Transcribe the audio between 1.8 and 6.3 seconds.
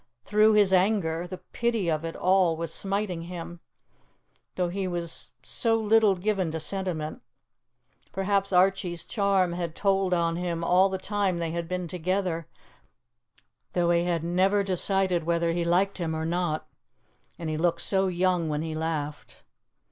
of it all was smiting him, though he was so little